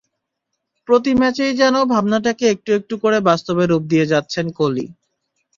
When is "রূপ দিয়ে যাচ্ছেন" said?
3.65-4.45